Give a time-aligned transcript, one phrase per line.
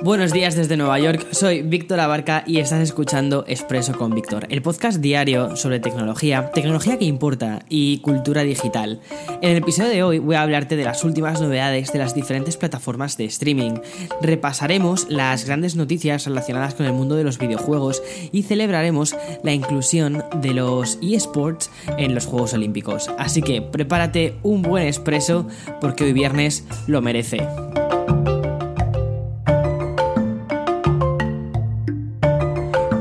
[0.00, 4.62] Buenos días desde Nueva York, soy Víctor Abarca y estás escuchando Expreso con Víctor, el
[4.62, 9.00] podcast diario sobre tecnología, tecnología que importa y cultura digital.
[9.42, 12.56] En el episodio de hoy voy a hablarte de las últimas novedades de las diferentes
[12.56, 13.80] plataformas de streaming.
[14.22, 20.22] Repasaremos las grandes noticias relacionadas con el mundo de los videojuegos y celebraremos la inclusión
[20.40, 23.10] de los eSports en los Juegos Olímpicos.
[23.18, 25.48] Así que prepárate un buen expreso
[25.80, 27.40] porque hoy viernes lo merece.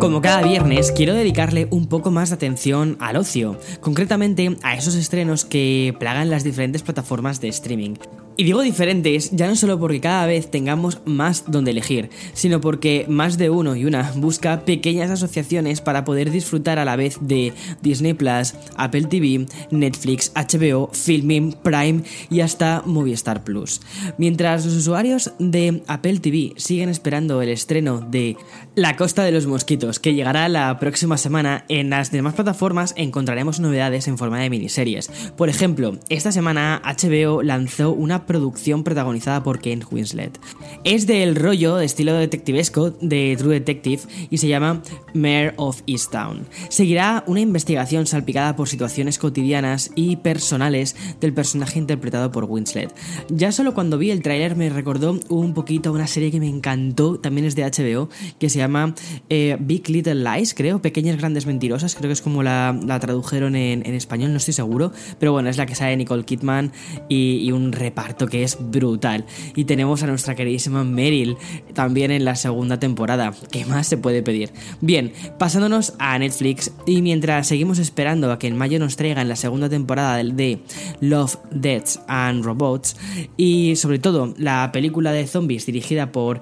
[0.08, 4.96] Como cada viernes, quiero dedicarle un poco más de atención al ocio, concretamente a esos
[4.96, 7.96] estrenos que plagan las diferentes plataformas de streaming.
[8.40, 13.08] Y digo diferentes ya no solo porque cada vez tengamos más donde elegir, sino porque
[13.10, 17.52] más de uno y una busca pequeñas asociaciones para poder disfrutar a la vez de
[17.82, 23.82] Disney Plus, Apple TV, Netflix, HBO, Filming, Prime y hasta Movistar Plus.
[24.20, 28.38] Mientras los usuarios de Apple TV siguen esperando el estreno de
[28.76, 33.60] La Costa de los Mosquitos, que llegará la próxima semana, en las demás plataformas encontraremos
[33.60, 35.08] novedades en forma de miniseries.
[35.36, 40.40] Por ejemplo, esta semana HBO lanzó una producción protagonizada por Kane Winslet.
[40.84, 44.84] Es del rollo de estilo detectivesco de True Detective y se llama
[45.14, 46.46] Mayor of Easttown.
[46.70, 52.94] Seguirá una investigación salpicada por situaciones cotidianas y personales del personaje interpretado por Winslet.
[53.30, 56.50] Ya solo cuando vi el tráiler me recordó un poquito a una serie que me
[56.50, 58.94] encantó, también es de HBO, que se llama
[59.30, 63.86] eh, Big Little Lies, creo, Pequeñas Grandes Mentirosas, creo que es como la, tradujeron en,
[63.94, 66.72] español, no estoy seguro, pero bueno, es la que sale Nicole Kidman
[67.08, 69.26] y, y un reparto que es brutal.
[69.56, 71.38] Y tenemos a nuestra queridísima Meryl
[71.74, 73.34] también en la segunda temporada.
[73.52, 74.52] ¿Qué más se puede pedir?
[74.82, 79.36] Bien, pasándonos a Netflix y mientras seguimos esperando a que en mayo nos traigan la
[79.36, 80.60] segunda temporada de
[81.02, 82.96] Love, Deaths and Robots
[83.38, 86.40] y sobre todo la película de zombies dirigida por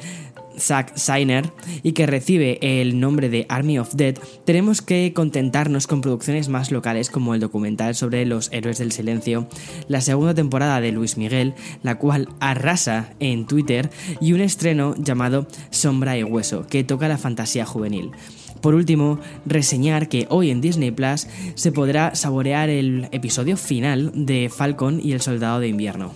[0.58, 1.52] Zack Snyder
[1.84, 6.72] y que recibe el nombre de Army of Dead, tenemos que contentarnos con producciones más
[6.72, 9.48] locales como el documental sobre los héroes del silencio,
[9.88, 13.90] la segunda temporada de Luis Miguel, la cual arrasa en Twitter,
[14.22, 18.12] y un estreno llamado Sombra y Hueso, que toca la fantasía juvenil.
[18.62, 24.50] Por último, reseñar que hoy en Disney Plus se podrá saborear el episodio final de
[24.50, 26.14] Falcon y el Soldado de Invierno.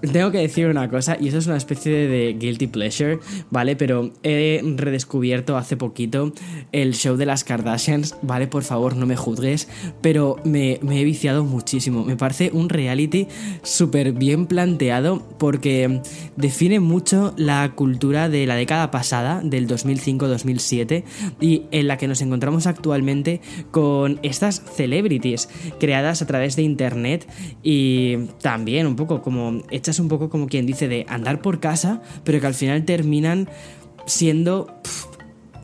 [0.00, 3.18] Tengo que decir una cosa, y eso es una especie de guilty pleasure,
[3.50, 3.76] ¿vale?
[3.76, 6.32] Pero he redescubierto hace poquito
[6.72, 8.46] el show de las Kardashians, ¿vale?
[8.46, 9.68] Por favor, no me juzgues,
[10.02, 12.04] pero me, he viciado muchísimo.
[12.04, 13.26] Me parece un reality
[13.62, 16.02] súper bien planteado porque
[16.36, 21.04] define mucho la cultura de la década pasada, del 2005-2007,
[21.40, 23.40] y en la que nos encontramos actualmente
[23.70, 25.48] con estas celebrities
[25.80, 27.26] creadas a través de internet
[27.62, 32.02] y también un poco como es un poco como quien dice de andar por casa,
[32.24, 33.48] pero que al final terminan
[34.06, 34.72] siendo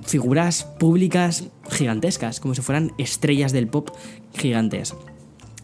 [0.04, 3.90] figuras públicas gigantescas, como si fueran estrellas del pop
[4.34, 4.94] gigantes.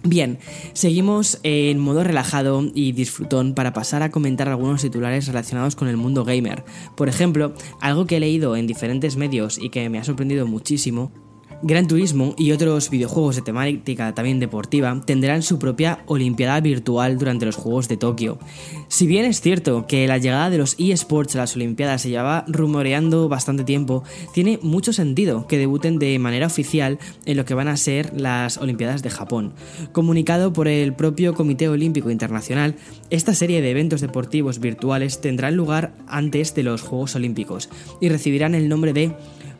[0.04, 0.38] Bien,
[0.74, 5.96] seguimos en modo relajado y disfrutón para pasar a comentar algunos titulares relacionados con el
[5.96, 6.64] mundo gamer.
[6.96, 11.10] Por ejemplo, algo que he leído en diferentes medios y que me ha sorprendido muchísimo
[11.60, 17.46] Gran Turismo y otros videojuegos de temática también deportiva tendrán su propia Olimpiada virtual durante
[17.46, 18.38] los Juegos de Tokio.
[18.86, 22.44] Si bien es cierto que la llegada de los eSports a las Olimpiadas se llevaba
[22.46, 27.66] rumoreando bastante tiempo, tiene mucho sentido que debuten de manera oficial en lo que van
[27.66, 29.52] a ser las Olimpiadas de Japón.
[29.90, 32.76] Comunicado por el propio Comité Olímpico Internacional,
[33.10, 37.68] esta serie de eventos deportivos virtuales tendrán lugar antes de los Juegos Olímpicos
[38.00, 39.16] y recibirán el nombre de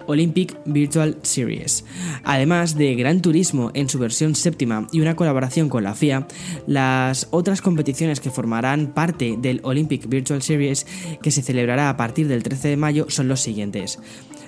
[0.09, 1.85] Olympic Virtual Series.
[2.25, 6.27] Además de Gran Turismo en su versión séptima y una colaboración con la FIA,
[6.67, 10.87] las otras competiciones que formarán parte del Olympic Virtual Series
[11.23, 14.01] que se celebrará a partir del 13 de mayo son los siguientes.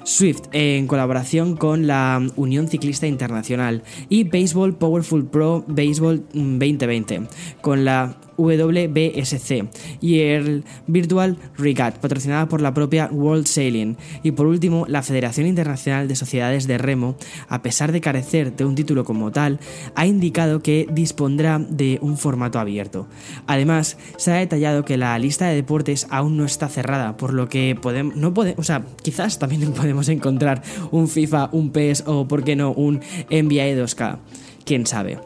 [0.04, 7.28] Swift en colaboración con la Unión Ciclista Internacional y Baseball Powerful Pro Baseball 2020
[7.60, 9.68] con la WBSC
[10.00, 13.96] y el Virtual Regat, patrocinada por la propia World Sailing.
[14.22, 17.16] Y por último, la Federación Internacional de Sociedades de Remo,
[17.48, 19.60] a pesar de carecer de un título como tal,
[19.94, 23.06] ha indicado que dispondrá de un formato abierto.
[23.46, 27.48] Además, se ha detallado que la lista de deportes aún no está cerrada, por lo
[27.48, 32.44] que podemos, no o sea, quizás también podemos encontrar un FIFA, un PES o, por
[32.44, 33.00] qué no, un
[33.30, 34.18] NBA 2K.
[34.64, 35.18] Quién sabe.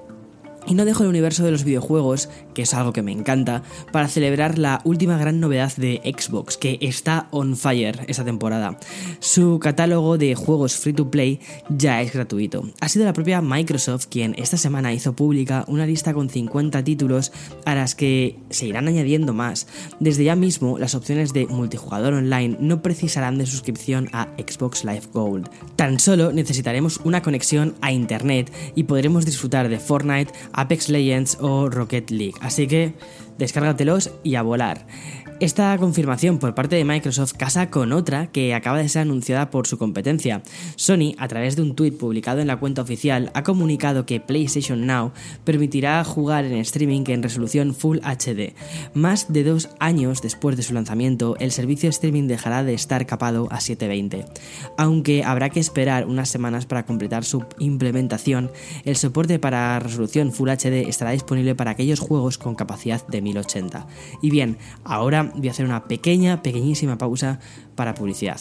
[0.66, 3.62] Y no dejo el universo de los videojuegos, que es algo que me encanta,
[3.92, 8.78] para celebrar la última gran novedad de Xbox, que está on fire esta temporada.
[9.20, 12.64] Su catálogo de juegos free to play ya es gratuito.
[12.80, 17.32] Ha sido la propia Microsoft quien esta semana hizo pública una lista con 50 títulos
[17.64, 19.66] a las que se irán añadiendo más.
[20.00, 25.08] Desde ya mismo, las opciones de multijugador online no precisarán de suscripción a Xbox Live
[25.12, 25.48] Gold.
[25.76, 31.68] Tan solo necesitaremos una conexión a Internet y podremos disfrutar de Fortnite, Apex Legends o
[31.68, 32.34] Rocket League.
[32.44, 32.92] Así que
[33.38, 34.86] descárgatelos y a volar.
[35.40, 39.66] Esta confirmación por parte de Microsoft casa con otra que acaba de ser anunciada por
[39.66, 40.42] su competencia.
[40.76, 44.86] Sony, a través de un tuit publicado en la cuenta oficial, ha comunicado que PlayStation
[44.86, 45.10] Now
[45.42, 48.54] permitirá jugar en streaming en resolución Full HD.
[48.94, 53.48] Más de dos años después de su lanzamiento, el servicio streaming dejará de estar capado
[53.50, 54.26] a 720.
[54.78, 58.52] Aunque habrá que esperar unas semanas para completar su implementación,
[58.84, 63.88] el soporte para resolución Full HD estará disponible para aquellos juegos con capacidad de 1080.
[64.22, 67.38] Y bien, ahora voy a hacer una pequeña, pequeñísima pausa
[67.74, 68.40] para publicidad.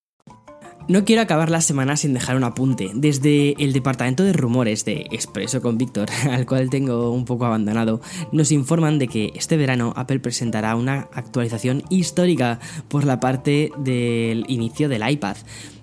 [0.87, 2.91] No quiero acabar la semana sin dejar un apunte.
[2.93, 8.01] Desde el departamento de rumores de Expreso con Víctor, al cual tengo un poco abandonado,
[8.31, 14.45] nos informan de que este verano Apple presentará una actualización histórica por la parte del
[14.47, 15.37] inicio del iPad.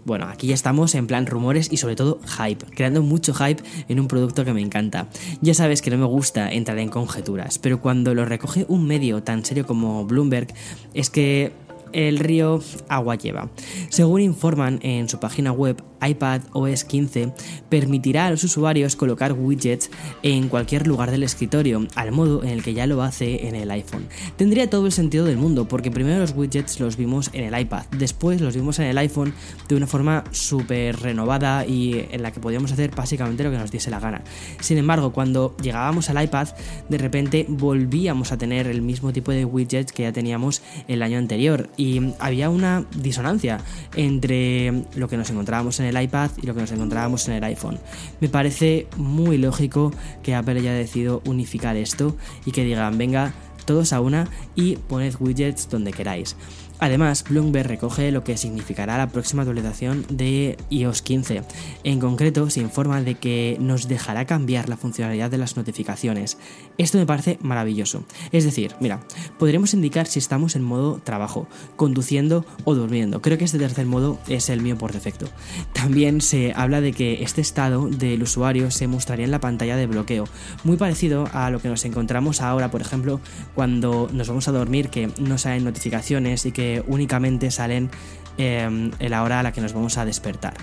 [0.05, 4.00] Bueno, aquí ya estamos en plan rumores y sobre todo hype, creando mucho hype en
[4.00, 5.06] un producto que me encanta.
[5.43, 9.23] Ya sabes que no me gusta entrar en conjeturas, pero cuando lo recoge un medio
[9.23, 10.49] tan serio como Bloomberg,
[10.95, 11.53] es que
[11.93, 13.50] el río agua lleva.
[13.88, 17.32] Según informan en su página web, iPad OS 15
[17.69, 19.90] permitirá a los usuarios colocar widgets
[20.23, 23.70] en cualquier lugar del escritorio, al modo en el que ya lo hace en el
[23.70, 24.06] iPhone.
[24.37, 27.85] Tendría todo el sentido del mundo, porque primero los widgets los vimos en el iPad,
[27.96, 29.35] después los vimos en el iPhone
[29.69, 33.70] de una forma súper renovada y en la que podíamos hacer básicamente lo que nos
[33.70, 34.23] diese la gana.
[34.61, 36.49] Sin embargo, cuando llegábamos al iPad,
[36.88, 41.19] de repente volvíamos a tener el mismo tipo de widgets que ya teníamos el año
[41.19, 43.60] anterior y había una disonancia
[43.96, 47.44] entre lo que nos encontrábamos en el iPad y lo que nos encontrábamos en el
[47.44, 47.78] iPhone.
[48.20, 49.92] Me parece muy lógico
[50.22, 53.32] que Apple haya decidido unificar esto y que digan, venga,
[53.64, 56.36] todos a una y poned widgets donde queráis.
[56.80, 61.42] Además, Bloomberg recoge lo que significará la próxima actualización de iOS 15.
[61.84, 66.38] En concreto, se informa de que nos dejará cambiar la funcionalidad de las notificaciones.
[66.78, 68.04] Esto me parece maravilloso.
[68.30, 69.00] Es decir, mira,
[69.38, 73.22] podremos indicar si estamos en modo trabajo, conduciendo o durmiendo.
[73.22, 75.26] Creo que este tercer modo es el mío por defecto.
[75.72, 79.86] También se habla de que este estado del usuario se mostraría en la pantalla de
[79.86, 80.26] bloqueo,
[80.64, 83.20] muy parecido a lo que nos encontramos ahora, por ejemplo,
[83.54, 87.91] cuando nos vamos a dormir que no salen notificaciones y que únicamente salen
[88.38, 90.54] en la hora a la que nos vamos a despertar.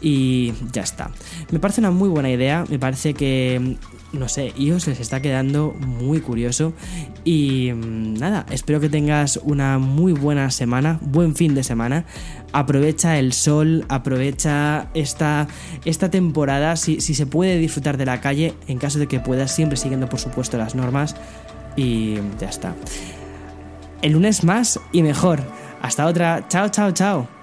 [0.00, 1.10] Y ya está.
[1.50, 3.76] Me parece una muy buena idea, me parece que,
[4.12, 6.72] no sé, iOS les está quedando muy curioso.
[7.24, 12.04] Y nada, espero que tengas una muy buena semana, buen fin de semana.
[12.52, 15.48] Aprovecha el sol, aprovecha esta,
[15.84, 19.54] esta temporada, si, si se puede disfrutar de la calle, en caso de que puedas,
[19.54, 21.14] siempre siguiendo por supuesto las normas.
[21.76, 22.74] Y ya está.
[24.00, 25.42] El lunes más y mejor.
[25.88, 26.46] Hasta otra.
[26.48, 27.37] Chao, chao, chao.